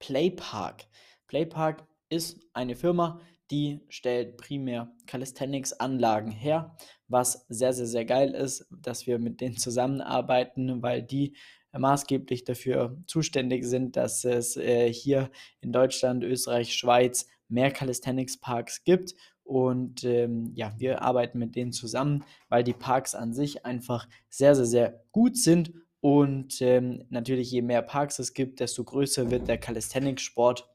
Playpark. 0.00 0.86
Playpark 1.28 1.86
ist 2.08 2.40
eine 2.52 2.74
Firma, 2.74 3.20
die 3.52 3.78
stellt 3.90 4.36
primär 4.36 4.90
Calisthenics-Anlagen 5.06 6.32
her, 6.32 6.76
was 7.06 7.46
sehr, 7.48 7.72
sehr, 7.72 7.86
sehr 7.86 8.06
geil 8.06 8.34
ist, 8.34 8.66
dass 8.72 9.06
wir 9.06 9.20
mit 9.20 9.40
denen 9.40 9.56
zusammenarbeiten, 9.56 10.82
weil 10.82 11.04
die 11.04 11.36
maßgeblich 11.70 12.42
dafür 12.42 13.00
zuständig 13.06 13.64
sind, 13.64 13.94
dass 13.94 14.24
es 14.24 14.56
äh, 14.56 14.92
hier 14.92 15.30
in 15.60 15.70
Deutschland, 15.70 16.24
Österreich, 16.24 16.74
Schweiz 16.74 17.28
mehr 17.48 17.70
Calisthenics-Parks 17.70 18.84
gibt. 18.84 19.14
Und 19.42 20.04
ähm, 20.04 20.52
ja, 20.54 20.74
wir 20.76 21.02
arbeiten 21.02 21.38
mit 21.38 21.56
denen 21.56 21.72
zusammen, 21.72 22.24
weil 22.48 22.64
die 22.64 22.74
Parks 22.74 23.14
an 23.14 23.32
sich 23.32 23.64
einfach 23.64 24.08
sehr, 24.28 24.54
sehr, 24.54 24.66
sehr 24.66 25.04
gut 25.10 25.36
sind. 25.36 25.72
Und 26.00 26.60
ähm, 26.60 27.04
natürlich, 27.08 27.50
je 27.50 27.62
mehr 27.62 27.82
Parks 27.82 28.18
es 28.18 28.34
gibt, 28.34 28.60
desto 28.60 28.84
größer 28.84 29.30
wird 29.30 29.48
der 29.48 29.58
Calisthenics-Sport. 29.58 30.68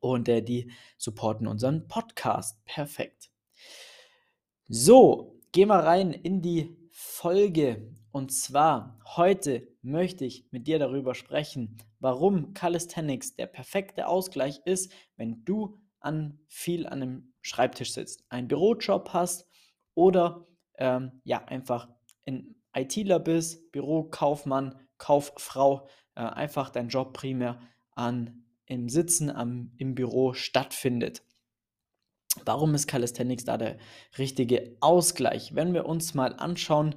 Und 0.00 0.28
äh, 0.28 0.42
die 0.42 0.70
supporten 0.96 1.46
unseren 1.46 1.88
Podcast. 1.88 2.64
Perfekt. 2.64 3.30
So, 4.68 5.40
gehen 5.52 5.68
wir 5.68 5.80
rein 5.80 6.12
in 6.12 6.42
die 6.42 6.76
Folge. 6.92 7.94
Und 8.12 8.32
zwar 8.32 8.98
heute 9.16 9.66
möchte 9.82 10.24
ich 10.24 10.46
mit 10.50 10.66
dir 10.66 10.78
darüber 10.78 11.14
sprechen, 11.14 11.78
warum 12.00 12.54
Calisthenics 12.54 13.34
der 13.36 13.46
perfekte 13.46 14.08
Ausgleich 14.08 14.60
ist, 14.64 14.92
wenn 15.16 15.44
du 15.44 15.78
an 16.00 16.38
viel 16.48 16.86
an 16.86 17.02
einem 17.02 17.32
Schreibtisch 17.40 17.92
sitzt, 17.92 18.24
einen 18.28 18.48
Bürojob 18.48 19.12
hast 19.12 19.46
oder 19.94 20.46
ähm, 20.76 21.20
ja 21.24 21.44
einfach 21.44 21.88
ein 22.26 22.54
ITler 22.74 23.18
bist, 23.18 23.72
Bürokaufmann, 23.72 24.78
Kauffrau, 24.98 25.88
äh, 26.14 26.20
einfach 26.20 26.70
dein 26.70 26.88
Job 26.88 27.12
primär 27.14 27.60
an 27.92 28.44
im 28.66 28.88
Sitzen 28.88 29.30
am, 29.30 29.72
im 29.78 29.94
Büro 29.94 30.34
stattfindet. 30.34 31.22
Warum 32.44 32.74
ist 32.74 32.86
Calisthenics 32.86 33.44
da 33.44 33.56
der 33.56 33.78
richtige 34.18 34.76
Ausgleich? 34.80 35.54
Wenn 35.54 35.74
wir 35.74 35.86
uns 35.86 36.14
mal 36.14 36.34
anschauen, 36.34 36.94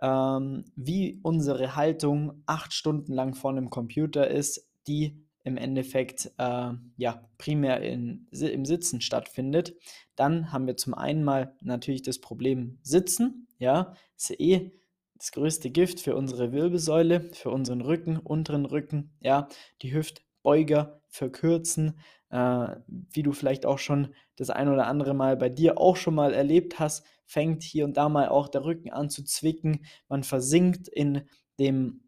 ähm, 0.00 0.64
wie 0.76 1.20
unsere 1.22 1.74
Haltung 1.76 2.42
acht 2.46 2.72
Stunden 2.72 3.12
lang 3.12 3.34
vor 3.34 3.50
einem 3.50 3.70
Computer 3.70 4.28
ist, 4.28 4.68
die 4.86 5.24
im 5.44 5.56
Endeffekt 5.56 6.30
äh, 6.38 6.70
ja 6.96 7.28
primär 7.38 7.80
in, 7.80 8.28
im 8.30 8.64
Sitzen 8.64 9.00
stattfindet, 9.00 9.74
dann 10.16 10.52
haben 10.52 10.66
wir 10.66 10.76
zum 10.76 10.94
einen 10.94 11.24
mal 11.24 11.56
natürlich 11.60 12.02
das 12.02 12.20
Problem 12.20 12.78
Sitzen, 12.82 13.48
ja, 13.58 13.94
ist 14.16 14.30
ja 14.30 14.36
eh 14.38 14.72
das 15.16 15.32
größte 15.32 15.70
Gift 15.70 16.00
für 16.00 16.16
unsere 16.16 16.52
Wirbelsäule, 16.52 17.30
für 17.32 17.50
unseren 17.50 17.80
Rücken, 17.80 18.18
unteren 18.18 18.64
Rücken, 18.64 19.12
ja, 19.20 19.48
die 19.80 19.94
Hüftbeuger 19.94 21.00
verkürzen, 21.08 22.00
äh, 22.30 22.76
wie 22.86 23.22
du 23.22 23.32
vielleicht 23.32 23.64
auch 23.64 23.78
schon 23.78 24.14
das 24.36 24.50
ein 24.50 24.68
oder 24.68 24.86
andere 24.86 25.14
Mal 25.14 25.36
bei 25.36 25.48
dir 25.48 25.78
auch 25.78 25.96
schon 25.96 26.14
mal 26.14 26.34
erlebt 26.34 26.80
hast, 26.80 27.06
fängt 27.24 27.62
hier 27.62 27.84
und 27.84 27.96
da 27.96 28.08
mal 28.08 28.28
auch 28.28 28.48
der 28.48 28.64
Rücken 28.64 28.90
an 28.90 29.10
zu 29.10 29.22
zwicken, 29.22 29.84
man 30.08 30.24
versinkt 30.24 30.88
in 30.88 31.22
dem 31.60 32.01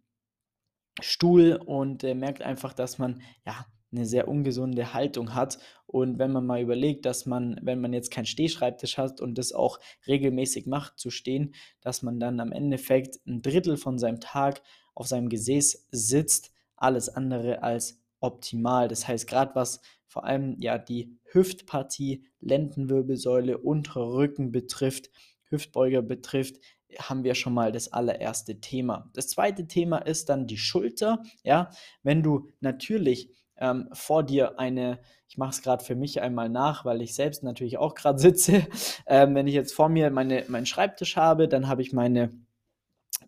Stuhl 1.00 1.58
und 1.64 2.04
äh, 2.04 2.14
merkt 2.14 2.42
einfach, 2.42 2.72
dass 2.72 2.98
man 2.98 3.20
ja 3.46 3.66
eine 3.92 4.06
sehr 4.06 4.28
ungesunde 4.28 4.92
Haltung 4.92 5.34
hat. 5.34 5.58
Und 5.86 6.18
wenn 6.18 6.32
man 6.32 6.46
mal 6.46 6.60
überlegt, 6.60 7.06
dass 7.06 7.26
man, 7.26 7.58
wenn 7.62 7.80
man 7.80 7.92
jetzt 7.92 8.10
keinen 8.10 8.26
Stehschreibtisch 8.26 8.98
hat 8.98 9.20
und 9.20 9.38
das 9.38 9.52
auch 9.52 9.78
regelmäßig 10.06 10.66
macht 10.66 10.98
zu 10.98 11.10
stehen, 11.10 11.54
dass 11.80 12.02
man 12.02 12.18
dann 12.18 12.40
am 12.40 12.52
Endeffekt 12.52 13.20
ein 13.26 13.42
Drittel 13.42 13.76
von 13.76 13.98
seinem 13.98 14.20
Tag 14.20 14.62
auf 14.94 15.06
seinem 15.06 15.28
Gesäß 15.28 15.88
sitzt, 15.90 16.52
alles 16.76 17.08
andere 17.08 17.62
als 17.62 18.00
optimal. 18.20 18.88
Das 18.88 19.06
heißt, 19.06 19.26
gerade 19.26 19.54
was 19.54 19.80
vor 20.06 20.24
allem 20.24 20.56
ja 20.60 20.78
die 20.78 21.18
Hüftpartie, 21.32 22.24
Lendenwirbelsäule, 22.40 23.58
untere 23.58 24.14
Rücken 24.14 24.52
betrifft, 24.52 25.10
Hüftbeuger 25.44 26.02
betrifft, 26.02 26.56
haben 26.98 27.24
wir 27.24 27.34
schon 27.34 27.54
mal 27.54 27.72
das 27.72 27.92
allererste 27.92 28.60
Thema. 28.60 29.10
Das 29.14 29.28
zweite 29.28 29.66
Thema 29.66 29.98
ist 29.98 30.28
dann 30.28 30.46
die 30.46 30.58
Schulter. 30.58 31.22
Ja, 31.42 31.70
wenn 32.02 32.22
du 32.22 32.48
natürlich 32.60 33.30
ähm, 33.56 33.88
vor 33.92 34.22
dir 34.22 34.58
eine, 34.58 35.00
ich 35.28 35.38
mache 35.38 35.50
es 35.50 35.62
gerade 35.62 35.84
für 35.84 35.94
mich 35.94 36.20
einmal 36.20 36.48
nach, 36.48 36.84
weil 36.84 37.02
ich 37.02 37.14
selbst 37.14 37.42
natürlich 37.42 37.78
auch 37.78 37.94
gerade 37.94 38.18
sitze. 38.18 38.66
Ähm, 39.06 39.34
wenn 39.34 39.46
ich 39.46 39.54
jetzt 39.54 39.74
vor 39.74 39.90
mir 39.90 40.10
meine, 40.10 40.44
meinen 40.48 40.64
Schreibtisch 40.64 41.16
habe, 41.16 41.46
dann 41.46 41.68
habe 41.68 41.82
ich 41.82 41.92
meine 41.92 42.32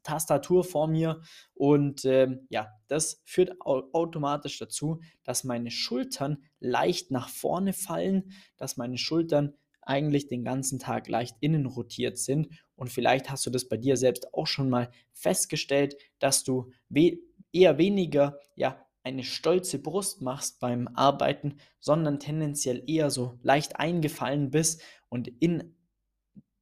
Tastatur 0.03 0.65
vor 0.65 0.87
mir 0.87 1.21
und 1.53 2.04
ähm, 2.04 2.47
ja, 2.48 2.69
das 2.88 3.22
führt 3.25 3.60
automatisch 3.60 4.59
dazu, 4.59 5.00
dass 5.25 5.44
meine 5.44 5.71
Schultern 5.71 6.38
leicht 6.60 7.10
nach 7.10 7.28
vorne 7.28 7.72
fallen, 7.72 8.33
dass 8.56 8.77
meine 8.77 8.98
Schultern 8.98 9.54
eigentlich 9.86 10.28
den 10.28 10.44
ganzen 10.44 10.78
Tag 10.78 11.08
leicht 11.08 11.36
innen 11.41 11.66
rotiert 11.66 12.19
sind. 12.19 12.48
Und 12.74 12.91
vielleicht 12.91 13.30
hast 13.30 13.47
du 13.47 13.50
das 13.50 13.69
bei 13.69 13.76
dir 13.76 13.97
selbst 13.97 14.34
auch 14.34 14.47
schon 14.47 14.69
mal 14.69 14.91
festgestellt, 15.12 15.97
dass 16.19 16.44
du 16.44 16.70
we 16.88 17.19
eher 17.52 17.78
weniger 17.78 18.38
ja, 18.54 18.86
eine 19.02 19.22
stolze 19.22 19.78
Brust 19.78 20.20
machst 20.20 20.60
beim 20.60 20.88
Arbeiten, 20.88 21.58
sondern 21.78 22.19
tendenziell 22.19 22.82
eher 22.86 23.10
so 23.10 23.38
leicht 23.42 23.76
eingefallen 23.76 24.50
bist 24.50 24.82
und 25.08 25.28
in 25.41 25.76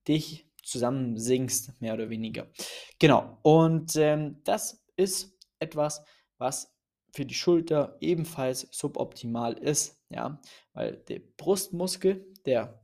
dich 0.07 0.47
zusammensinkst, 0.63 1.81
mehr 1.81 1.95
oder 1.95 2.11
weniger. 2.11 2.51
Genau, 2.99 3.39
und 3.43 3.97
ähm, 3.97 4.41
das 4.45 4.85
ist 4.97 5.39
etwas, 5.59 6.05
was 6.39 6.75
für 7.13 7.25
die 7.25 7.35
Schulter 7.35 7.97
ebenfalls 8.01 8.69
suboptimal 8.73 9.55
ist, 9.55 9.99
ja, 10.11 10.41
weil 10.73 10.97
der 11.09 11.21
Brustmuskel, 11.21 12.27
der 12.45 12.84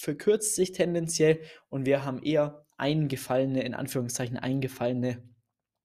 verkürzt 0.00 0.54
sich 0.54 0.72
tendenziell 0.72 1.42
und 1.68 1.84
wir 1.84 2.06
haben 2.06 2.22
eher 2.22 2.64
eingefallene, 2.78 3.62
in 3.62 3.74
Anführungszeichen 3.74 4.38
eingefallene, 4.38 5.22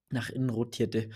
nach 0.10 0.30
innen 0.30 0.50
rotierte 0.50 1.10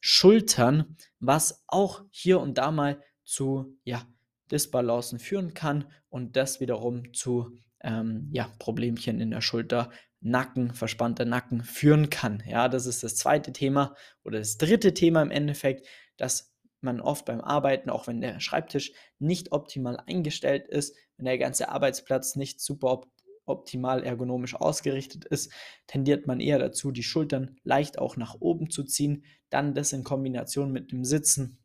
Schultern, 0.00 0.96
was 1.18 1.64
auch 1.66 2.04
hier 2.10 2.40
und 2.40 2.56
da 2.56 2.70
mal 2.70 3.02
zu 3.24 3.78
ja, 3.84 4.06
Disbalancen 4.50 5.18
führen 5.18 5.52
kann 5.52 5.92
und 6.08 6.36
das 6.36 6.58
wiederum 6.60 7.12
zu 7.12 7.58
ähm, 7.82 8.30
ja, 8.32 8.50
Problemchen 8.58 9.20
in 9.20 9.32
der 9.32 9.42
Schulter, 9.42 9.90
Nacken, 10.20 10.72
verspannter 10.72 11.26
Nacken 11.26 11.62
führen 11.62 12.08
kann. 12.08 12.42
Ja, 12.46 12.68
das 12.70 12.86
ist 12.86 13.02
das 13.02 13.16
zweite 13.16 13.52
Thema 13.52 13.94
oder 14.24 14.38
das 14.38 14.56
dritte 14.56 14.94
Thema 14.94 15.20
im 15.20 15.30
Endeffekt, 15.30 15.86
das 16.16 16.55
man 16.86 17.02
oft 17.02 17.26
beim 17.26 17.42
Arbeiten, 17.42 17.90
auch 17.90 18.06
wenn 18.06 18.22
der 18.22 18.40
Schreibtisch 18.40 18.92
nicht 19.18 19.52
optimal 19.52 19.98
eingestellt 20.06 20.66
ist, 20.68 20.96
wenn 21.18 21.26
der 21.26 21.36
ganze 21.36 21.68
Arbeitsplatz 21.68 22.36
nicht 22.36 22.60
super 22.60 22.92
op 22.92 23.06
optimal 23.48 24.02
ergonomisch 24.02 24.56
ausgerichtet 24.56 25.24
ist, 25.24 25.52
tendiert 25.86 26.26
man 26.26 26.40
eher 26.40 26.58
dazu, 26.58 26.90
die 26.90 27.04
Schultern 27.04 27.56
leicht 27.62 27.96
auch 27.96 28.16
nach 28.16 28.34
oben 28.40 28.70
zu 28.70 28.82
ziehen. 28.82 29.24
Dann 29.50 29.72
das 29.72 29.92
in 29.92 30.02
Kombination 30.02 30.72
mit 30.72 30.90
dem 30.90 31.04
Sitzen 31.04 31.64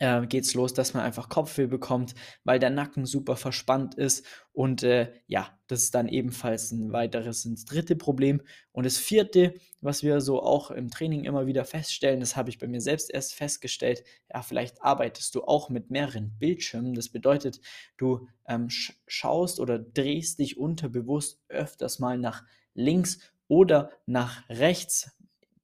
äh, 0.00 0.26
geht 0.26 0.44
es 0.44 0.54
los, 0.54 0.74
dass 0.74 0.94
man 0.94 1.04
einfach 1.04 1.28
Kopfweh 1.28 1.66
bekommt, 1.66 2.14
weil 2.42 2.58
der 2.58 2.70
Nacken 2.70 3.06
super 3.06 3.36
verspannt 3.36 3.94
ist. 3.94 4.26
Und 4.52 4.82
äh, 4.82 5.12
ja, 5.26 5.56
das 5.68 5.82
ist 5.82 5.94
dann 5.94 6.08
ebenfalls 6.08 6.72
ein 6.72 6.90
weiteres, 6.92 7.44
ein 7.44 7.56
dritte 7.68 7.94
Problem. 7.94 8.42
Und 8.72 8.86
das 8.86 8.96
vierte, 8.96 9.54
was 9.80 10.02
wir 10.02 10.20
so 10.20 10.42
auch 10.42 10.70
im 10.70 10.90
Training 10.90 11.24
immer 11.24 11.46
wieder 11.46 11.64
feststellen, 11.64 12.20
das 12.20 12.34
habe 12.34 12.48
ich 12.50 12.58
bei 12.58 12.66
mir 12.66 12.80
selbst 12.80 13.10
erst 13.12 13.34
festgestellt, 13.34 14.02
ja, 14.32 14.42
vielleicht 14.42 14.82
arbeitest 14.82 15.34
du 15.34 15.44
auch 15.44 15.68
mit 15.68 15.90
mehreren 15.90 16.34
Bildschirmen. 16.38 16.94
Das 16.94 17.10
bedeutet, 17.10 17.60
du 17.98 18.26
ähm, 18.48 18.68
schaust 19.06 19.60
oder 19.60 19.78
drehst 19.78 20.38
dich 20.38 20.58
unterbewusst 20.58 21.40
öfters 21.48 21.98
mal 21.98 22.18
nach 22.18 22.42
links 22.74 23.18
oder 23.48 23.90
nach 24.06 24.48
rechts, 24.48 25.10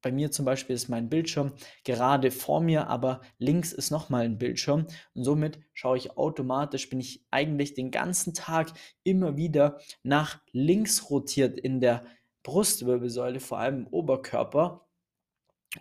bei 0.06 0.12
mir 0.12 0.31
zum 0.31 0.44
Beispiel 0.44 0.76
ist 0.76 0.88
mein 0.88 1.08
Bildschirm 1.08 1.55
gerade 1.82 2.31
vor 2.31 2.61
mir, 2.61 2.87
aber 2.87 3.23
links 3.38 3.73
ist 3.73 3.91
nochmal 3.91 4.25
ein 4.25 4.38
Bildschirm. 4.38 4.87
Und 5.14 5.25
somit 5.25 5.58
schaue 5.75 5.97
ich 5.97 6.17
automatisch, 6.17 6.88
bin 6.88 7.00
ich 7.00 7.26
eigentlich 7.32 7.75
den 7.75 7.91
ganzen 7.91 8.32
Tag 8.32 8.69
immer 9.03 9.37
wieder 9.37 9.81
nach 10.05 10.41
links 10.53 11.11
rotiert 11.11 11.58
in 11.58 11.81
der 11.81 12.05
Brustwirbelsäule, 12.44 13.41
vor 13.41 13.58
allem 13.58 13.79
im 13.79 13.87
Oberkörper. 13.88 14.87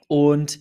Und 0.07 0.59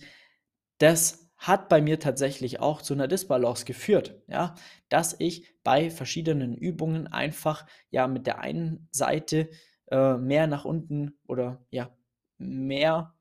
das 0.77 1.31
hat 1.35 1.67
bei 1.67 1.81
mir 1.81 1.99
tatsächlich 1.99 2.59
auch 2.59 2.83
zu 2.83 2.93
einer 2.93 3.07
Disbalance 3.07 3.65
geführt, 3.65 4.21
ja, 4.27 4.53
dass 4.89 5.15
ich 5.17 5.55
bei 5.63 5.89
verschiedenen 5.89 6.53
Übungen 6.53 7.07
einfach 7.07 7.65
ja 7.89 8.07
mit 8.07 8.27
der 8.27 8.41
einen 8.41 8.87
Seite 8.91 9.49
äh, 9.87 10.17
mehr 10.17 10.45
nach 10.45 10.65
unten 10.65 11.17
oder 11.25 11.65
ja 11.71 11.89
mehr 12.37 13.14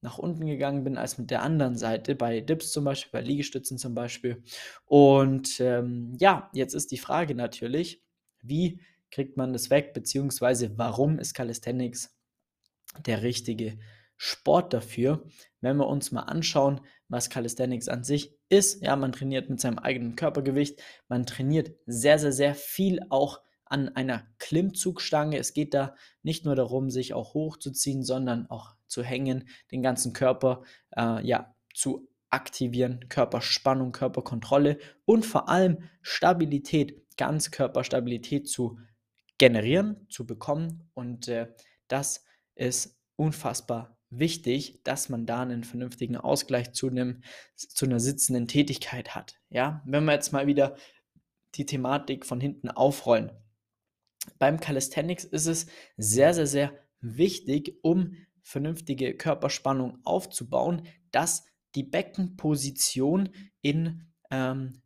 nach 0.00 0.18
unten 0.18 0.46
gegangen 0.46 0.84
bin 0.84 0.98
als 0.98 1.18
mit 1.18 1.30
der 1.30 1.42
anderen 1.42 1.76
Seite, 1.76 2.14
bei 2.14 2.40
Dips 2.40 2.70
zum 2.70 2.84
Beispiel, 2.84 3.10
bei 3.12 3.20
Liegestützen 3.20 3.78
zum 3.78 3.94
Beispiel. 3.94 4.42
Und 4.84 5.60
ähm, 5.60 6.14
ja, 6.18 6.50
jetzt 6.52 6.74
ist 6.74 6.90
die 6.92 6.98
Frage 6.98 7.34
natürlich, 7.34 8.02
wie 8.42 8.80
kriegt 9.10 9.36
man 9.36 9.52
das 9.52 9.70
weg, 9.70 9.94
beziehungsweise 9.94 10.76
warum 10.78 11.18
ist 11.18 11.34
Calisthenics 11.34 12.16
der 13.04 13.22
richtige 13.22 13.78
Sport 14.16 14.72
dafür? 14.72 15.24
Wenn 15.60 15.76
wir 15.76 15.86
uns 15.86 16.12
mal 16.12 16.22
anschauen, 16.22 16.80
was 17.08 17.30
Calisthenics 17.30 17.88
an 17.88 18.04
sich 18.04 18.36
ist, 18.48 18.82
ja, 18.82 18.96
man 18.96 19.12
trainiert 19.12 19.48
mit 19.50 19.60
seinem 19.60 19.78
eigenen 19.78 20.16
Körpergewicht, 20.16 20.82
man 21.08 21.26
trainiert 21.26 21.72
sehr, 21.86 22.18
sehr, 22.18 22.32
sehr 22.32 22.54
viel 22.54 23.00
auch 23.10 23.40
an 23.66 23.88
einer 23.90 24.26
Klimmzugstange. 24.38 25.38
Es 25.38 25.54
geht 25.54 25.74
da 25.74 25.94
nicht 26.22 26.44
nur 26.44 26.56
darum, 26.56 26.90
sich 26.90 27.14
auch 27.14 27.34
hochzuziehen, 27.34 28.02
sondern 28.02 28.46
auch 28.48 28.76
zu 28.86 29.02
hängen, 29.02 29.48
den 29.70 29.82
ganzen 29.82 30.12
Körper 30.12 30.62
äh, 30.96 31.26
ja, 31.26 31.54
zu 31.74 32.08
aktivieren, 32.30 33.08
Körperspannung, 33.08 33.92
Körperkontrolle 33.92 34.78
und 35.04 35.26
vor 35.26 35.48
allem 35.48 35.88
Stabilität, 36.02 37.02
Ganzkörperstabilität 37.16 38.48
zu 38.48 38.78
generieren, 39.38 40.06
zu 40.08 40.26
bekommen. 40.26 40.90
Und 40.94 41.28
äh, 41.28 41.52
das 41.88 42.24
ist 42.54 42.98
unfassbar 43.16 43.96
wichtig, 44.10 44.82
dass 44.84 45.08
man 45.08 45.26
da 45.26 45.42
einen 45.42 45.64
vernünftigen 45.64 46.16
Ausgleich 46.16 46.72
zu, 46.72 46.88
einem, 46.88 47.22
zu 47.56 47.86
einer 47.86 48.00
sitzenden 48.00 48.48
Tätigkeit 48.48 49.14
hat. 49.14 49.36
Ja, 49.50 49.82
wenn 49.84 50.04
wir 50.04 50.12
jetzt 50.12 50.32
mal 50.32 50.46
wieder 50.46 50.76
die 51.54 51.66
Thematik 51.66 52.26
von 52.26 52.40
hinten 52.40 52.70
aufrollen. 52.70 53.32
Beim 54.38 54.60
Calisthenics 54.60 55.24
ist 55.24 55.46
es 55.46 55.66
sehr, 55.96 56.34
sehr, 56.34 56.46
sehr 56.46 56.72
wichtig, 57.00 57.78
um 57.82 58.16
vernünftige 58.42 59.16
Körperspannung 59.16 59.98
aufzubauen, 60.04 60.82
dass 61.10 61.44
die 61.74 61.82
Beckenposition 61.82 63.30
in 63.60 64.04
ähm, 64.30 64.82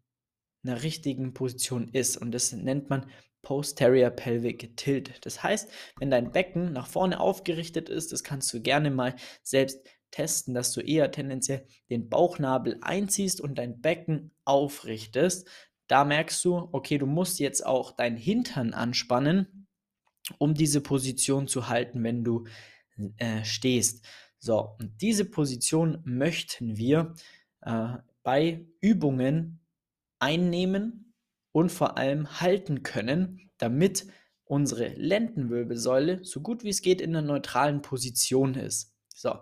einer 0.65 0.83
richtigen 0.83 1.35
Position 1.35 1.89
ist. 1.89 2.17
Und 2.17 2.33
das 2.33 2.53
nennt 2.53 2.91
man 2.91 3.07
Posterior 3.43 4.11
Pelvic 4.11 4.77
Tilt. 4.77 5.25
Das 5.25 5.43
heißt, 5.43 5.71
wenn 5.99 6.11
dein 6.11 6.33
Becken 6.33 6.73
nach 6.73 6.87
vorne 6.87 7.21
aufgerichtet 7.21 7.89
ist, 7.89 8.13
das 8.13 8.23
kannst 8.23 8.53
du 8.53 8.61
gerne 8.61 8.91
mal 8.91 9.15
selbst 9.43 9.81
testen, 10.11 10.55
dass 10.55 10.73
du 10.73 10.81
eher 10.81 11.11
tendenziell 11.11 11.67
den 11.89 12.09
Bauchnabel 12.09 12.79
einziehst 12.83 13.41
und 13.41 13.57
dein 13.57 13.81
Becken 13.81 14.33
aufrichtest. 14.45 15.49
Da 15.91 16.05
merkst 16.05 16.45
du, 16.45 16.69
okay, 16.71 16.99
du 16.99 17.07
musst 17.07 17.41
jetzt 17.41 17.67
auch 17.67 17.91
dein 17.91 18.17
Hintern 18.17 18.75
anspannen, 18.75 19.67
um 20.39 20.55
diese 20.55 20.81
Position 20.81 21.49
zu 21.49 21.69
halten, 21.69 22.05
wenn 22.05 22.23
du 22.23 22.47
äh, 23.17 23.43
stehst. 23.43 24.07
So, 24.39 24.77
und 24.79 25.03
diese 25.03 25.25
Position 25.25 26.01
möchten 26.05 26.77
wir 26.77 27.15
äh, 27.63 27.95
bei 28.23 28.65
Übungen 28.81 29.67
einnehmen 30.21 31.13
und 31.51 31.73
vor 31.73 31.99
allem 31.99 32.41
halten 32.41 32.85
können, 32.85 33.51
damit 33.59 34.07
unsere 34.45 34.91
Lendenwirbelsäule 34.91 36.25
so 36.25 36.41
gut 36.41 36.63
wie 36.63 36.69
es 36.69 36.83
geht 36.83 37.01
in 37.01 37.17
einer 37.17 37.27
neutralen 37.27 37.83
Position 37.83 38.55
ist. 38.55 38.95
So. 39.13 39.35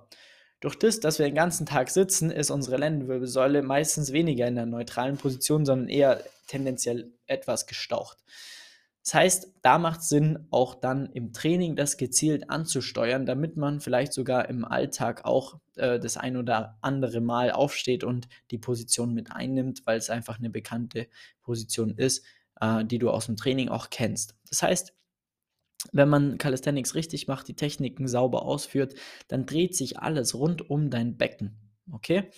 Durch 0.60 0.76
das, 0.76 0.98
dass 0.98 1.18
wir 1.18 1.26
den 1.26 1.34
ganzen 1.34 1.66
Tag 1.66 1.88
sitzen, 1.88 2.30
ist 2.30 2.50
unsere 2.50 2.78
Lendenwirbelsäule 2.78 3.62
meistens 3.62 4.12
weniger 4.12 4.46
in 4.46 4.58
einer 4.58 4.66
neutralen 4.66 5.16
Position, 5.16 5.64
sondern 5.64 5.88
eher 5.88 6.24
tendenziell 6.48 7.12
etwas 7.26 7.66
gestaucht. 7.66 8.18
Das 9.04 9.14
heißt, 9.14 9.54
da 9.62 9.78
macht 9.78 10.00
es 10.00 10.08
Sinn, 10.08 10.46
auch 10.50 10.74
dann 10.74 11.06
im 11.06 11.32
Training 11.32 11.76
das 11.76 11.96
gezielt 11.96 12.50
anzusteuern, 12.50 13.24
damit 13.24 13.56
man 13.56 13.80
vielleicht 13.80 14.12
sogar 14.12 14.50
im 14.50 14.64
Alltag 14.66 15.24
auch 15.24 15.60
äh, 15.76 15.98
das 15.98 16.16
ein 16.16 16.36
oder 16.36 16.76
andere 16.82 17.20
Mal 17.20 17.50
aufsteht 17.50 18.04
und 18.04 18.28
die 18.50 18.58
Position 18.58 19.14
mit 19.14 19.32
einnimmt, 19.32 19.86
weil 19.86 19.96
es 19.96 20.10
einfach 20.10 20.38
eine 20.38 20.50
bekannte 20.50 21.06
Position 21.40 21.96
ist, 21.96 22.22
äh, 22.60 22.84
die 22.84 22.98
du 22.98 23.10
aus 23.10 23.26
dem 23.26 23.36
Training 23.36 23.70
auch 23.70 23.88
kennst. 23.88 24.34
Das 24.50 24.62
heißt, 24.62 24.92
wenn 25.92 26.08
man 26.08 26.38
Calisthenics 26.38 26.94
richtig 26.94 27.28
macht, 27.28 27.48
die 27.48 27.54
Techniken 27.54 28.08
sauber 28.08 28.42
ausführt, 28.42 28.94
dann 29.28 29.46
dreht 29.46 29.76
sich 29.76 29.98
alles 29.98 30.34
rund 30.34 30.68
um 30.70 30.90
dein 30.90 31.16
Becken. 31.16 31.56
Okay? 31.92 32.30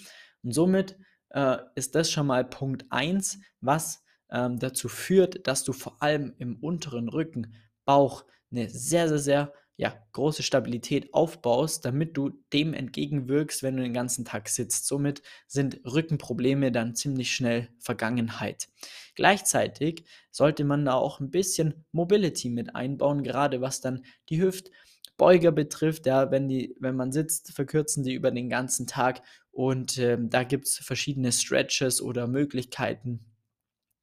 Und 0.42 0.52
somit 0.52 0.96
äh, 1.30 1.58
ist 1.74 1.94
das 1.94 2.10
schon 2.10 2.26
mal 2.26 2.44
Punkt 2.44 2.86
1, 2.90 3.38
was 3.60 4.02
ähm, 4.30 4.58
dazu 4.58 4.88
führt, 4.88 5.46
dass 5.46 5.64
du 5.64 5.72
vor 5.72 6.02
allem 6.02 6.34
im 6.38 6.56
unteren 6.56 7.08
Rücken, 7.08 7.54
Bauch 7.84 8.24
eine 8.50 8.68
sehr, 8.68 9.08
sehr, 9.08 9.18
sehr 9.18 9.52
ja, 9.80 9.94
große 10.12 10.42
Stabilität 10.42 11.14
aufbaust, 11.14 11.86
damit 11.86 12.14
du 12.14 12.32
dem 12.52 12.74
entgegenwirkst, 12.74 13.62
wenn 13.62 13.78
du 13.78 13.82
den 13.82 13.94
ganzen 13.94 14.26
Tag 14.26 14.50
sitzt. 14.50 14.86
Somit 14.86 15.22
sind 15.46 15.80
Rückenprobleme 15.86 16.70
dann 16.70 16.94
ziemlich 16.94 17.34
schnell 17.34 17.70
Vergangenheit. 17.78 18.68
Gleichzeitig 19.14 20.04
sollte 20.30 20.64
man 20.64 20.84
da 20.84 20.92
auch 20.92 21.18
ein 21.18 21.30
bisschen 21.30 21.86
Mobility 21.92 22.50
mit 22.50 22.76
einbauen, 22.76 23.22
gerade 23.22 23.62
was 23.62 23.80
dann 23.80 24.04
die 24.28 24.42
Hüftbeuger 24.42 25.50
betrifft. 25.50 26.04
Ja, 26.04 26.30
wenn, 26.30 26.46
die, 26.46 26.76
wenn 26.78 26.94
man 26.94 27.10
sitzt, 27.10 27.52
verkürzen 27.52 28.04
die 28.04 28.12
über 28.12 28.30
den 28.30 28.50
ganzen 28.50 28.86
Tag 28.86 29.22
und 29.50 29.96
ähm, 29.96 30.28
da 30.28 30.44
gibt 30.44 30.66
es 30.66 30.74
verschiedene 30.76 31.32
Stretches 31.32 32.02
oder 32.02 32.26
Möglichkeiten, 32.26 33.24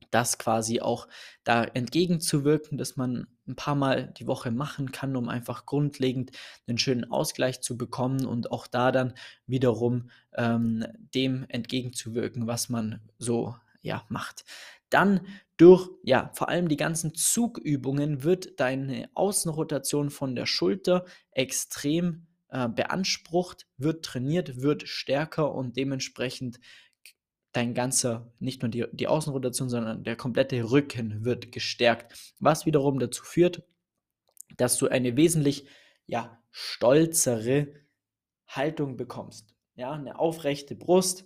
das 0.09 0.39
quasi 0.39 0.81
auch 0.81 1.07
da 1.44 1.65
entgegenzuwirken, 1.65 2.80
dass 2.80 2.95
man 2.95 3.27
ein 3.47 3.55
paar 3.55 3.75
Mal 3.75 4.13
die 4.17 4.27
Woche 4.27 4.51
machen 4.51 4.91
kann, 4.91 5.15
um 5.15 5.29
einfach 5.29 5.65
grundlegend 5.65 6.31
einen 6.67 6.77
schönen 6.77 7.09
Ausgleich 7.11 7.61
zu 7.61 7.77
bekommen 7.77 8.25
und 8.25 8.51
auch 8.51 8.67
da 8.67 8.91
dann 8.91 9.13
wiederum 9.45 10.09
ähm, 10.35 10.85
dem 11.13 11.45
entgegenzuwirken, 11.49 12.47
was 12.47 12.69
man 12.69 13.01
so 13.17 13.55
ja 13.81 14.03
macht. 14.09 14.45
Dann 14.89 15.21
durch 15.57 15.89
ja 16.03 16.31
vor 16.33 16.49
allem 16.49 16.67
die 16.67 16.77
ganzen 16.77 17.13
Zugübungen 17.13 18.23
wird 18.23 18.59
deine 18.59 19.09
Außenrotation 19.15 20.09
von 20.09 20.35
der 20.35 20.45
Schulter 20.45 21.05
extrem 21.31 22.27
äh, 22.49 22.69
beansprucht, 22.69 23.67
wird 23.77 24.05
trainiert, 24.05 24.61
wird 24.61 24.88
stärker 24.88 25.53
und 25.53 25.75
dementsprechend 25.75 26.59
dein 27.57 27.74
ganzer, 27.74 28.31
nicht 28.39 28.62
nur 28.62 28.69
die, 28.69 28.86
die 28.92 29.07
Außenrotation, 29.07 29.68
sondern 29.68 30.04
der 30.04 30.15
komplette 30.15 30.69
Rücken 30.69 31.25
wird 31.25 31.51
gestärkt, 31.51 32.33
was 32.39 32.65
wiederum 32.68 33.00
dazu 33.00 33.24
führt, 33.24 33.63
dass 34.57 34.77
du 34.77 34.88
eine 34.88 35.18
wesentlich 35.18 35.68
ja, 36.06 36.42
stolzere 36.51 37.74
Haltung 38.48 38.95
bekommst. 38.95 39.56
Ja, 39.75 39.94
eine 39.94 40.19
aufrechte 40.19 40.75
Brust, 40.75 41.25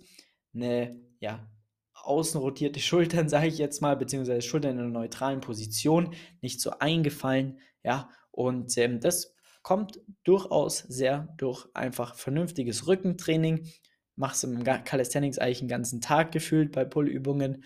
eine 0.54 0.98
ja, 1.20 1.48
außenrotierte 1.94 2.80
Schultern, 2.80 3.28
sage 3.28 3.48
ich 3.48 3.58
jetzt 3.58 3.82
mal, 3.82 3.96
beziehungsweise 3.96 4.42
Schultern 4.42 4.72
in 4.72 4.80
einer 4.80 4.88
neutralen 4.88 5.40
Position, 5.40 6.14
nicht 6.40 6.60
so 6.60 6.70
eingefallen, 6.78 7.60
ja, 7.84 8.08
und 8.30 8.76
ähm, 8.78 9.00
das 9.00 9.34
kommt 9.62 10.00
durchaus 10.24 10.78
sehr 10.78 11.28
durch 11.36 11.66
einfach 11.74 12.14
vernünftiges 12.14 12.86
Rückentraining, 12.86 13.68
machst 14.16 14.44
im 14.44 14.62
Calisthenics 14.64 15.38
eigentlich 15.38 15.60
den 15.60 15.68
ganzen 15.68 16.00
Tag 16.00 16.32
gefühlt 16.32 16.72
bei 16.72 16.84
Pullübungen, 16.84 17.64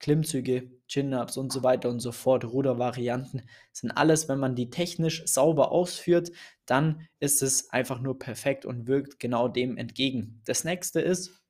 Klimmzüge, 0.00 0.70
Chin-Ups 0.86 1.36
und 1.36 1.52
so 1.52 1.62
weiter 1.62 1.88
und 1.88 2.00
so 2.00 2.12
fort, 2.12 2.44
Rudervarianten, 2.44 3.48
sind 3.72 3.90
alles, 3.90 4.28
wenn 4.28 4.38
man 4.38 4.54
die 4.54 4.70
technisch 4.70 5.24
sauber 5.26 5.72
ausführt, 5.72 6.30
dann 6.66 7.08
ist 7.18 7.42
es 7.42 7.70
einfach 7.70 8.00
nur 8.00 8.18
perfekt 8.18 8.64
und 8.64 8.86
wirkt 8.86 9.18
genau 9.18 9.48
dem 9.48 9.76
entgegen. 9.76 10.40
Das 10.44 10.64
nächste 10.64 11.00
ist 11.00 11.42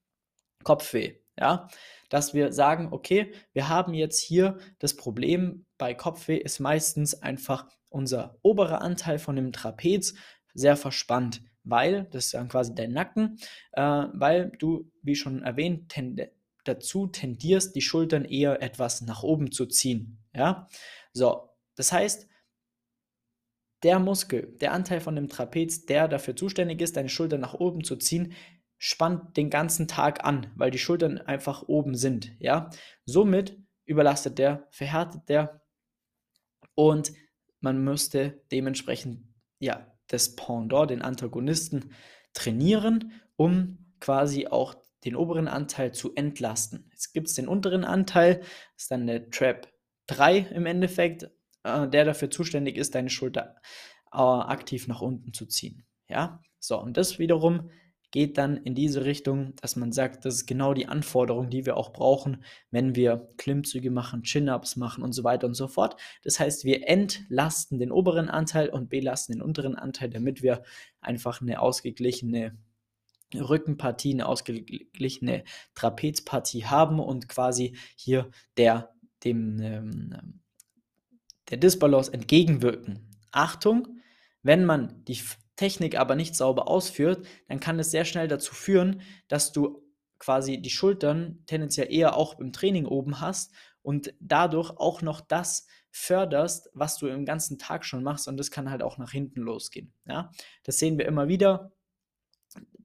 Kopfweh, 0.65 1.17
ja, 1.39 1.69
dass 2.09 2.33
wir 2.33 2.53
sagen, 2.53 2.89
okay, 2.91 3.33
wir 3.53 3.69
haben 3.69 3.95
jetzt 3.95 4.19
hier 4.19 4.59
das 4.79 4.97
Problem 4.97 5.67
bei 5.77 5.95
Kopfweh 5.95 6.39
ist 6.39 6.59
meistens 6.59 7.23
einfach 7.23 7.69
unser 7.91 8.39
oberer 8.43 8.81
Anteil 8.81 9.19
von 9.19 9.37
dem 9.37 9.53
Trapez 9.53 10.15
sehr 10.55 10.77
verspannt 10.77 11.43
weil, 11.69 12.05
das 12.11 12.27
ist 12.27 12.35
dann 12.35 12.49
quasi 12.49 12.75
dein 12.75 12.93
Nacken, 12.93 13.39
äh, 13.73 13.83
weil 13.83 14.53
du, 14.59 14.91
wie 15.03 15.15
schon 15.15 15.43
erwähnt, 15.43 15.89
tend 15.89 16.21
dazu 16.65 17.07
tendierst, 17.07 17.75
die 17.75 17.81
Schultern 17.81 18.25
eher 18.25 18.63
etwas 18.63 19.01
nach 19.01 19.23
oben 19.23 19.53
zu 19.53 19.67
ziehen. 19.67 20.19
Ja, 20.35 20.69
so, 21.13 21.49
das 21.77 21.93
heißt, 21.93 22.29
der 23.83 23.99
Muskel, 23.99 24.57
der 24.61 24.73
Anteil 24.73 25.01
von 25.01 25.15
dem 25.15 25.29
Trapez, 25.29 25.87
der 25.87 26.09
dafür 26.09 26.37
zuständig 26.37 26.81
ist, 26.81 26.97
deine 26.97 27.09
Schultern 27.09 27.41
nach 27.41 27.55
oben 27.55 27.85
zu 27.85 27.97
ziehen, 27.97 28.35
spannt 28.77 29.37
den 29.37 29.51
ganzen 29.51 29.89
Tag 29.89 30.25
an, 30.25 30.53
weil 30.57 30.71
die 30.71 30.79
Schultern 30.79 31.19
einfach 31.19 31.63
oben 31.63 31.95
sind. 31.95 32.33
Ja, 32.39 32.71
somit 33.05 33.57
überlastet 33.85 34.39
der, 34.39 34.67
verhärtet 34.71 35.29
der 35.29 35.63
und 36.75 37.13
man 37.61 37.83
müsste 37.83 38.41
dementsprechend 38.53 39.25
ja 39.59 39.98
das 40.09 40.37
Pendant, 40.37 40.91
den 40.91 41.03
Antagonisten, 41.03 41.93
trainieren, 42.35 43.13
um 43.37 43.93
quasi 44.01 44.47
auch 44.47 44.75
den 45.05 45.17
oberen 45.17 45.49
Anteil 45.49 45.93
zu 45.93 46.15
entlasten. 46.15 46.89
Jetzt 46.91 47.13
gibt 47.13 47.29
es 47.29 47.35
den 47.35 47.49
unteren 47.49 47.85
Anteil, 47.85 48.43
ist 48.77 48.91
dann 48.91 49.07
der 49.07 49.31
Trap 49.31 49.69
3 50.07 50.39
im 50.39 50.67
Endeffekt, 50.67 51.31
äh, 51.63 51.89
der 51.89 52.05
dafür 52.05 52.31
zuständig 52.31 52.77
ist, 52.77 52.95
deine 52.95 53.11
Schulter 53.11 53.57
äh, 54.13 54.17
aktiv 54.19 54.89
nach 54.89 55.01
unten 55.01 55.33
zu 55.33 55.47
ziehen. 55.47 55.85
Ja, 56.09 56.43
so, 56.59 56.81
und 56.81 56.97
das 56.97 57.19
wiederum 57.19 57.71
geht 58.11 58.39
dann 58.39 58.57
in 58.57 58.75
diese 58.75 59.05
Richtung, 59.05 59.55
dass 59.57 59.77
man 59.77 59.93
sagt, 59.93 60.25
das 60.25 60.37
ist 60.37 60.47
genau 60.47 60.73
die 60.73 60.87
Anforderung, 60.87 61.51
die 61.51 61.67
wir 61.67 61.77
auch 61.77 61.93
brauchen, 61.93 62.43
wenn 62.71 62.97
wir 62.97 63.29
Klimmzüge 63.37 63.91
machen, 63.91 64.23
Chin-ups 64.23 64.77
machen 64.77 65.05
und 65.05 65.13
so 65.13 65.25
weiter 65.25 65.47
und 65.47 65.55
so 65.55 65.69
fort. 65.69 65.97
Das 66.23 66.41
heißt, 66.41 66.65
wir 66.65 66.89
entlasten 66.89 67.79
den 67.79 67.93
oberen 67.93 68.29
Anteil 68.29 68.71
und 68.71 68.89
belasten 68.89 69.35
den 69.35 69.43
unteren 69.43 69.75
Anteil, 69.75 70.11
damit 70.11 70.43
wir 70.43 70.63
einfach 71.01 71.43
eine 71.43 71.61
ausgeglichene 71.61 72.57
Rückenpartie, 73.35 74.15
eine 74.15 74.27
ausgeglichene 74.27 75.45
Trapezpartie 75.75 76.65
haben 76.65 76.99
und 77.01 77.29
quasi 77.29 77.77
hier 77.95 78.31
der 78.57 78.95
dem 79.25 79.61
ähm, 79.61 80.41
der 81.51 81.59
Disbalance 81.59 82.13
entgegenwirken. 82.13 83.09
Achtung, 83.31 84.01
wenn 84.43 84.65
man 84.65 85.05
die 85.05 85.19
Technik 85.59 85.99
aber 85.99 86.15
nicht 86.15 86.37
sauber 86.37 86.69
ausführt, 86.69 87.27
dann 87.49 87.61
kann 87.61 87.79
es 87.79 87.91
sehr 87.91 88.05
schnell 88.05 88.29
dazu 88.29 88.55
führen, 88.55 89.03
dass 89.27 89.53
du 89.53 89.83
quasi 90.19 90.63
die 90.63 90.71
Schultern 90.71 91.43
tendenziell 91.47 91.93
eher 91.93 92.17
auch 92.17 92.39
im 92.39 92.53
Training 92.53 92.87
oben 92.87 93.21
hast 93.21 93.53
und 93.83 94.15
dadurch 94.21 94.71
auch 94.71 95.03
noch 95.03 95.21
das 95.21 95.67
förderst, 95.91 96.71
was 96.75 96.97
du 96.97 97.09
im 97.09 97.25
ganzen 97.25 97.59
Tag 97.59 97.85
schon 97.85 98.05
machst 98.05 98.29
und 98.29 98.37
das 98.37 98.51
kann 98.51 98.71
halt 98.71 98.83
auch 98.83 98.99
nach 98.99 99.11
hinten 99.11 99.41
losgehen. 99.41 99.93
Ja? 100.07 100.31
Das 100.63 100.79
sehen 100.79 100.97
wir 100.97 101.07
immer 101.07 101.29
wieder 101.29 101.73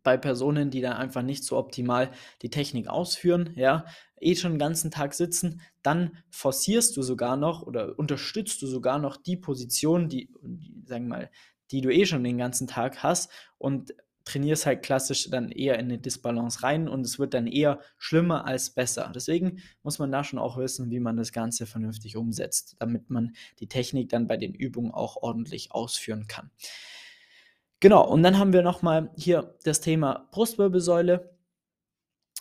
bei 0.02 0.18
Personen, 0.18 0.70
die 0.70 0.82
dann 0.82 0.94
einfach 0.94 1.22
nicht 1.22 1.44
so 1.44 1.58
optimal 1.58 2.12
die 2.42 2.50
Technik 2.50 2.88
ausführen, 2.88 3.54
ja, 3.56 3.86
eh 4.20 4.36
schon 4.36 4.54
den 4.54 4.60
ganzen 4.60 4.92
Tag 4.92 5.14
sitzen, 5.14 5.62
dann 5.82 6.18
forcierst 6.30 6.96
du 6.98 7.02
sogar 7.02 7.38
noch 7.38 7.62
oder 7.62 7.98
unterstützt 7.98 8.62
du 8.62 8.68
sogar 8.68 9.00
noch 9.00 9.18
die 9.18 9.38
Position, 9.38 10.10
die, 10.10 10.30
die 10.42 10.84
sagen 10.86 11.06
wir 11.06 11.18
mal, 11.18 11.32
die 11.72 11.82
du 11.82 11.90
eh 11.90 12.06
schon 12.06 12.24
den 12.24 12.38
ganzen 12.38 12.68
Tag 12.68 13.04
hast 13.04 13.32
und 13.58 13.94
trainierst 14.26 14.66
halt 14.66 14.84
klassisch 14.84 15.30
dann 15.30 15.50
eher 15.50 15.76
in 15.76 15.86
eine 15.86 15.98
Disbalance 15.98 16.64
rein 16.64 16.88
und 16.88 17.02
es 17.02 17.20
wird 17.20 17.34
dann 17.34 17.46
eher 17.46 17.80
schlimmer 17.98 18.46
als 18.46 18.70
besser. 18.70 19.12
Deswegen 19.14 19.62
muss 19.84 20.00
man 20.00 20.12
da 20.12 20.24
schon 20.24 20.40
auch 20.40 20.58
wissen, 20.58 20.90
wie 20.92 21.02
man 21.02 21.18
das 21.18 21.34
Ganze 21.34 21.66
vernünftig 21.66 22.16
umsetzt, 22.16 22.78
damit 22.80 23.10
man 23.10 23.36
die 23.60 23.68
Technik 23.68 24.10
dann 24.10 24.28
bei 24.28 24.38
den 24.38 24.54
Übungen 24.54 24.92
auch 24.92 25.18
ordentlich 25.18 25.72
ausführen 25.74 26.28
kann. 26.28 26.52
Genau, 27.82 28.08
und 28.08 28.24
dann 28.24 28.40
haben 28.40 28.54
wir 28.54 28.62
nochmal 28.62 29.12
hier 29.18 29.58
das 29.66 29.82
Thema 29.82 30.30
Brustwirbelsäule. 30.32 31.36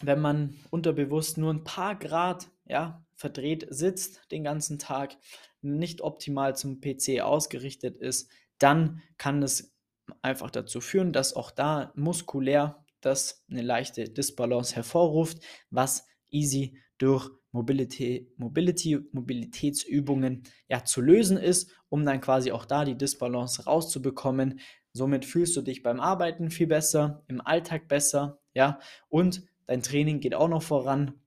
Wenn 0.03 0.21
man 0.21 0.55
unterbewusst 0.71 1.37
nur 1.37 1.53
ein 1.53 1.65
paar 1.65 1.97
Grad 1.97 2.49
ja, 2.67 3.05
verdreht 3.15 3.67
sitzt 3.71 4.23
den 4.31 4.45
ganzen 4.45 4.79
Tag, 4.79 5.17
nicht 5.61 6.01
optimal 6.01 6.57
zum 6.57 6.81
PC 6.81 7.21
ausgerichtet 7.21 7.97
ist, 7.97 8.31
dann 8.63 9.03
kann 9.19 9.43
es 9.43 9.75
einfach 10.23 10.51
dazu 10.51 10.81
führen, 10.81 11.13
dass 11.13 11.35
auch 11.35 11.51
da 11.51 11.93
muskulär 11.97 12.85
das 13.01 13.45
eine 13.51 13.63
leichte 13.63 14.05
Disbalance 14.05 14.75
hervorruft, 14.75 15.43
was 15.71 16.07
easy 16.31 16.79
durch 16.99 17.29
Mobility, 17.51 18.33
Mobility, 18.37 18.99
Mobilitätsübungen 19.13 20.45
ja 20.69 20.85
zu 20.85 21.01
lösen 21.01 21.37
ist, 21.37 21.71
um 21.89 22.05
dann 22.07 22.21
quasi 22.21 22.53
auch 22.53 22.65
da 22.65 22.85
die 22.85 22.97
Disbalance 22.97 23.65
rauszubekommen, 23.65 24.61
Somit 24.95 25.25
fühlst 25.25 25.57
du 25.57 25.63
dich 25.63 25.83
beim 25.83 26.01
Arbeiten 26.01 26.51
viel 26.51 26.67
besser, 26.67 27.25
im 27.27 27.41
Alltag 27.41 27.89
besser, 27.89 28.41
ja, 28.53 28.79
und 29.09 29.43
dein 29.67 29.83
Training 29.83 30.21
geht 30.21 30.35
auch 30.35 30.49
noch 30.49 30.63
voran. 30.63 31.22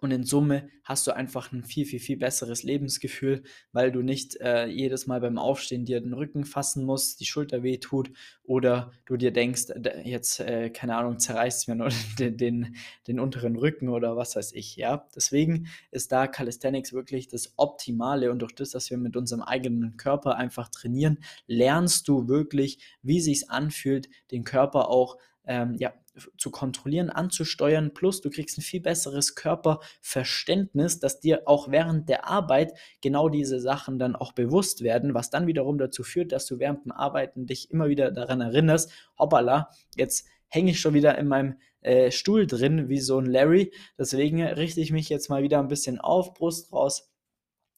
Und 0.00 0.10
in 0.10 0.24
Summe 0.24 0.68
hast 0.84 1.06
du 1.06 1.14
einfach 1.14 1.52
ein 1.52 1.64
viel, 1.64 1.84
viel, 1.84 2.00
viel 2.00 2.16
besseres 2.16 2.62
Lebensgefühl, 2.62 3.42
weil 3.72 3.92
du 3.92 4.02
nicht 4.02 4.36
äh, 4.40 4.66
jedes 4.66 5.06
Mal 5.06 5.20
beim 5.20 5.38
Aufstehen 5.38 5.84
dir 5.84 6.00
den 6.00 6.12
Rücken 6.12 6.44
fassen 6.44 6.84
musst, 6.84 7.20
die 7.20 7.26
Schulter 7.26 7.62
wehtut 7.62 8.10
oder 8.44 8.92
du 9.04 9.16
dir 9.16 9.32
denkst, 9.32 9.64
jetzt, 10.04 10.40
äh, 10.40 10.70
keine 10.70 10.96
Ahnung, 10.96 11.18
zerreißt 11.18 11.68
mir 11.68 11.74
nur 11.74 11.88
den, 12.18 12.36
den, 12.36 12.76
den, 13.06 13.20
unteren 13.20 13.56
Rücken 13.56 13.88
oder 13.88 14.16
was 14.16 14.36
weiß 14.36 14.52
ich, 14.52 14.76
ja. 14.76 15.06
Deswegen 15.14 15.68
ist 15.90 16.12
da 16.12 16.26
Calisthenics 16.26 16.92
wirklich 16.92 17.28
das 17.28 17.54
Optimale 17.56 18.30
und 18.30 18.40
durch 18.40 18.54
das, 18.54 18.70
dass 18.70 18.90
wir 18.90 18.98
mit 18.98 19.16
unserem 19.16 19.42
eigenen 19.42 19.96
Körper 19.96 20.36
einfach 20.36 20.68
trainieren, 20.68 21.18
lernst 21.46 22.08
du 22.08 22.28
wirklich, 22.28 22.78
wie 23.02 23.20
sich's 23.20 23.48
anfühlt, 23.48 24.08
den 24.30 24.44
Körper 24.44 24.88
auch 24.88 25.16
ähm, 25.46 25.76
ja, 25.78 25.92
zu 26.36 26.50
kontrollieren, 26.50 27.10
anzusteuern. 27.10 27.92
Plus 27.94 28.20
du 28.20 28.30
kriegst 28.30 28.58
ein 28.58 28.62
viel 28.62 28.80
besseres 28.80 29.34
Körperverständnis, 29.34 31.00
dass 31.00 31.20
dir 31.20 31.42
auch 31.46 31.70
während 31.70 32.08
der 32.08 32.26
Arbeit 32.28 32.72
genau 33.00 33.28
diese 33.28 33.60
Sachen 33.60 33.98
dann 33.98 34.16
auch 34.16 34.32
bewusst 34.32 34.82
werden, 34.82 35.14
was 35.14 35.30
dann 35.30 35.46
wiederum 35.46 35.78
dazu 35.78 36.02
führt, 36.02 36.32
dass 36.32 36.46
du 36.46 36.58
während 36.58 36.84
dem 36.84 36.92
Arbeiten 36.92 37.46
dich 37.46 37.70
immer 37.70 37.88
wieder 37.88 38.10
daran 38.10 38.40
erinnerst, 38.40 38.90
hoppala, 39.18 39.70
jetzt 39.96 40.26
hänge 40.48 40.70
ich 40.70 40.80
schon 40.80 40.94
wieder 40.94 41.18
in 41.18 41.28
meinem 41.28 41.56
äh, 41.80 42.10
Stuhl 42.10 42.46
drin, 42.46 42.88
wie 42.88 43.00
so 43.00 43.18
ein 43.18 43.26
Larry. 43.26 43.72
Deswegen 43.98 44.42
richte 44.42 44.80
ich 44.80 44.92
mich 44.92 45.08
jetzt 45.08 45.28
mal 45.28 45.42
wieder 45.42 45.58
ein 45.58 45.68
bisschen 45.68 46.00
auf, 46.00 46.34
Brust 46.34 46.72
raus, 46.72 47.10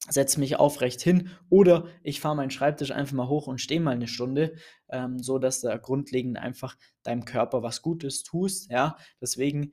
setze 0.08 0.40
mich 0.40 0.56
aufrecht 0.56 1.00
hin 1.00 1.30
oder 1.48 1.88
ich 2.02 2.20
fahre 2.20 2.36
meinen 2.36 2.50
Schreibtisch 2.50 2.92
einfach 2.92 3.14
mal 3.14 3.28
hoch 3.28 3.46
und 3.46 3.60
stehe 3.60 3.80
mal 3.80 3.94
eine 3.94 4.08
Stunde, 4.08 4.54
ähm, 4.90 5.18
so 5.18 5.38
dass 5.38 5.60
du 5.60 5.78
grundlegend 5.78 6.38
einfach 6.38 6.76
deinem 7.02 7.24
Körper 7.24 7.62
was 7.62 7.82
Gutes 7.82 8.22
tust. 8.22 8.70
Ja, 8.70 8.96
deswegen 9.20 9.72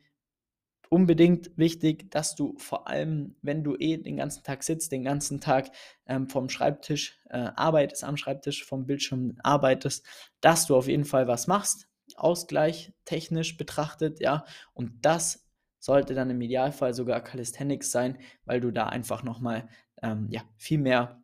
unbedingt 0.89 1.51
wichtig, 1.57 2.11
dass 2.11 2.35
du 2.35 2.55
vor 2.57 2.87
allem, 2.87 3.35
wenn 3.41 3.63
du 3.63 3.75
eh 3.75 3.97
den 3.97 4.17
ganzen 4.17 4.43
Tag 4.43 4.63
sitzt, 4.63 4.91
den 4.91 5.03
ganzen 5.03 5.41
Tag 5.41 5.71
ähm, 6.05 6.29
vom 6.29 6.49
Schreibtisch 6.49 7.19
äh, 7.29 7.49
arbeitest, 7.55 8.03
am 8.03 8.17
Schreibtisch 8.17 8.65
vom 8.65 8.85
Bildschirm 8.85 9.37
arbeitest, 9.43 10.05
dass 10.41 10.67
du 10.67 10.75
auf 10.75 10.87
jeden 10.87 11.05
Fall 11.05 11.27
was 11.27 11.47
machst, 11.47 11.87
Ausgleich 12.15 12.93
technisch 13.03 13.57
betrachtet, 13.57 14.19
ja, 14.19 14.45
und 14.73 15.03
das 15.03 15.45
sollte 15.79 16.15
dann 16.15 16.29
im 16.29 16.41
Idealfall 16.41 16.93
sogar 16.93 17.21
Calisthenics 17.21 17.91
sein, 17.91 18.17
weil 18.45 18.61
du 18.61 18.71
da 18.71 18.87
einfach 18.87 19.23
nochmal 19.23 19.67
ähm, 20.01 20.27
ja, 20.29 20.43
viel 20.57 20.79
mehr 20.79 21.21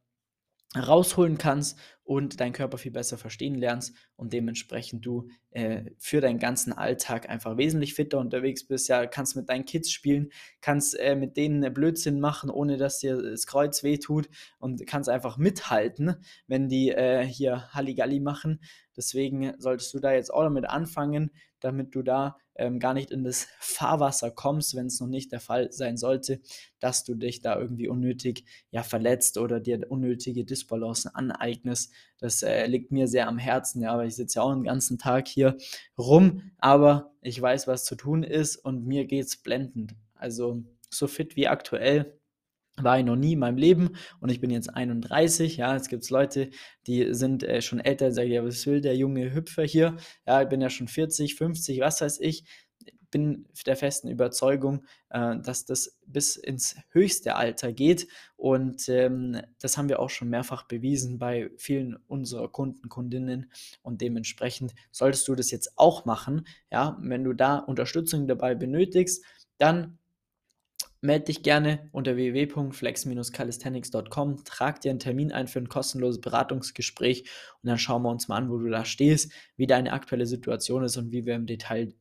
rausholen 0.75 1.37
kannst 1.37 1.77
und 2.03 2.39
deinen 2.39 2.53
Körper 2.53 2.77
viel 2.77 2.91
besser 2.91 3.17
verstehen 3.17 3.55
lernst 3.55 3.93
und 4.15 4.31
dementsprechend 4.31 5.05
du 5.05 5.27
äh, 5.51 5.91
für 5.97 6.21
deinen 6.21 6.39
ganzen 6.39 6.71
Alltag 6.71 7.29
einfach 7.29 7.57
wesentlich 7.57 7.93
fitter 7.93 8.19
unterwegs 8.19 8.65
bist. 8.65 8.87
Ja, 8.87 9.05
kannst 9.05 9.35
mit 9.35 9.49
deinen 9.49 9.65
Kids 9.65 9.91
spielen, 9.91 10.31
kannst 10.61 10.97
äh, 10.97 11.15
mit 11.15 11.35
denen 11.35 11.73
Blödsinn 11.73 12.19
machen, 12.19 12.49
ohne 12.49 12.77
dass 12.77 12.99
dir 12.99 13.21
das 13.21 13.47
Kreuz 13.47 13.83
wehtut 13.83 14.29
und 14.59 14.85
kannst 14.87 15.09
einfach 15.09 15.37
mithalten, 15.37 16.15
wenn 16.47 16.69
die 16.69 16.91
äh, 16.91 17.25
hier 17.25 17.69
Halligalli 17.73 18.19
machen. 18.19 18.61
Deswegen 18.95 19.53
solltest 19.57 19.93
du 19.93 19.99
da 19.99 20.13
jetzt 20.13 20.33
auch 20.33 20.43
damit 20.43 20.69
anfangen, 20.69 21.31
damit 21.59 21.95
du 21.95 22.01
da 22.01 22.37
ähm, 22.55 22.79
gar 22.79 22.93
nicht 22.93 23.11
in 23.11 23.23
das 23.23 23.47
Fahrwasser 23.59 24.31
kommst, 24.31 24.75
wenn 24.75 24.87
es 24.87 24.99
noch 24.99 25.07
nicht 25.07 25.31
der 25.31 25.39
Fall 25.39 25.71
sein 25.71 25.97
sollte, 25.97 26.41
dass 26.79 27.03
du 27.03 27.15
dich 27.15 27.41
da 27.41 27.59
irgendwie 27.59 27.87
unnötig 27.87 28.45
ja, 28.71 28.83
verletzt 28.83 29.37
oder 29.37 29.59
dir 29.59 29.85
unnötige 29.89 30.45
Disbalancen 30.45 31.13
aneignest. 31.13 31.91
Das 32.19 32.43
äh, 32.43 32.65
liegt 32.67 32.91
mir 32.91 33.07
sehr 33.07 33.27
am 33.27 33.37
Herzen, 33.37 33.81
ja, 33.81 33.93
aber 33.93 34.05
ich 34.05 34.15
sitze 34.15 34.39
ja 34.39 34.43
auch 34.43 34.53
den 34.53 34.63
ganzen 34.63 34.97
Tag 34.97 35.27
hier 35.27 35.57
rum, 35.97 36.51
aber 36.57 37.13
ich 37.21 37.41
weiß, 37.41 37.67
was 37.67 37.85
zu 37.85 37.95
tun 37.95 38.23
ist 38.23 38.57
und 38.57 38.85
mir 38.85 39.05
geht 39.05 39.25
es 39.25 39.37
blendend. 39.37 39.95
Also 40.15 40.63
so 40.89 41.07
fit 41.07 41.35
wie 41.35 41.47
aktuell 41.47 42.20
war 42.77 42.99
ich 42.99 43.05
noch 43.05 43.15
nie 43.15 43.33
in 43.33 43.39
meinem 43.39 43.57
Leben 43.57 43.91
und 44.19 44.29
ich 44.29 44.39
bin 44.39 44.49
jetzt 44.49 44.73
31. 44.73 45.57
Ja, 45.57 45.73
jetzt 45.73 45.89
gibt 45.89 46.03
es 46.03 46.09
Leute, 46.09 46.49
die 46.87 47.13
sind 47.13 47.43
äh, 47.43 47.61
schon 47.61 47.79
älter, 47.79 48.11
sagen, 48.11 48.31
ja, 48.31 48.43
was 48.43 48.65
will 48.65 48.81
der 48.81 48.95
junge 48.95 49.33
Hüpfer 49.33 49.63
hier? 49.63 49.97
Ja, 50.25 50.41
ich 50.41 50.49
bin 50.49 50.61
ja 50.61 50.69
schon 50.69 50.87
40, 50.87 51.35
50, 51.35 51.79
was 51.81 52.01
weiß 52.01 52.19
ich. 52.21 52.45
Bin 53.11 53.45
der 53.65 53.75
festen 53.75 54.07
Überzeugung, 54.07 54.85
äh, 55.09 55.37
dass 55.39 55.65
das 55.65 55.99
bis 56.05 56.37
ins 56.37 56.77
höchste 56.91 57.35
Alter 57.35 57.73
geht 57.73 58.07
und 58.37 58.87
ähm, 58.87 59.41
das 59.59 59.77
haben 59.77 59.89
wir 59.89 59.99
auch 59.99 60.09
schon 60.09 60.29
mehrfach 60.29 60.63
bewiesen 60.63 61.19
bei 61.19 61.51
vielen 61.57 61.97
unserer 62.07 62.49
Kunden, 62.49 62.87
Kundinnen 62.87 63.51
und 63.81 63.99
dementsprechend 63.99 64.73
solltest 64.91 65.27
du 65.27 65.35
das 65.35 65.51
jetzt 65.51 65.77
auch 65.77 66.05
machen. 66.05 66.47
Ja, 66.71 66.97
wenn 67.01 67.25
du 67.25 67.33
da 67.33 67.57
Unterstützung 67.57 68.27
dabei 68.27 68.55
benötigst, 68.55 69.25
dann 69.57 69.99
melde 71.01 71.25
dich 71.25 71.43
gerne 71.43 71.89
unter 71.91 72.15
www.flex-calisthenics.com, 72.15 74.43
trag 74.45 74.81
dir 74.81 74.89
einen 74.91 74.99
Termin 74.99 75.31
ein 75.31 75.47
für 75.47 75.59
ein 75.59 75.69
kostenloses 75.69 76.21
Beratungsgespräch 76.21 77.29
und 77.61 77.67
dann 77.67 77.77
schauen 77.77 78.01
wir 78.03 78.09
uns 78.09 78.27
mal 78.27 78.37
an, 78.37 78.49
wo 78.49 78.57
du 78.57 78.69
da 78.69 78.85
stehst, 78.85 79.31
wie 79.57 79.67
deine 79.67 79.93
aktuelle 79.93 80.27
Situation 80.27 80.83
ist 80.83 80.97
und 80.97 81.11
wie 81.11 81.25
wir 81.25 81.35
im 81.35 81.47
Detail 81.47 81.93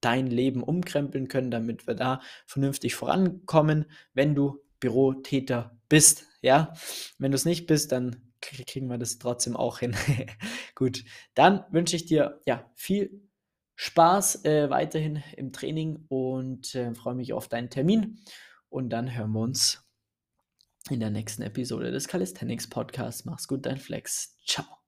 dein 0.00 0.26
Leben 0.26 0.62
umkrempeln 0.62 1.28
können, 1.28 1.50
damit 1.50 1.86
wir 1.86 1.94
da 1.94 2.20
vernünftig 2.46 2.94
vorankommen, 2.94 3.86
wenn 4.14 4.34
du 4.34 4.62
Bürotäter 4.80 5.78
bist. 5.88 6.26
Ja, 6.42 6.74
wenn 7.18 7.32
du 7.32 7.36
es 7.36 7.44
nicht 7.44 7.66
bist, 7.66 7.92
dann 7.92 8.32
kriegen 8.40 8.88
wir 8.88 8.98
das 8.98 9.18
trotzdem 9.18 9.56
auch 9.56 9.80
hin. 9.80 9.96
Gut, 10.74 11.04
dann 11.34 11.64
wünsche 11.70 11.96
ich 11.96 12.06
dir 12.06 12.40
ja 12.46 12.70
viel 12.74 13.22
Spaß 13.76 14.44
äh, 14.44 14.70
weiterhin 14.70 15.22
im 15.36 15.52
Training 15.52 16.04
und 16.08 16.74
äh, 16.74 16.94
freue 16.94 17.14
mich 17.14 17.32
auf 17.32 17.48
deinen 17.48 17.70
Termin. 17.70 18.18
Und 18.68 18.90
dann 18.90 19.14
hören 19.14 19.32
wir 19.32 19.40
uns 19.40 19.82
in 20.90 21.00
der 21.00 21.10
nächsten 21.10 21.42
Episode 21.42 21.90
des 21.90 22.08
Calisthenics 22.08 22.68
Podcasts. 22.68 23.24
Mach's 23.24 23.48
gut, 23.48 23.66
dein 23.66 23.78
Flex. 23.78 24.36
Ciao. 24.46 24.85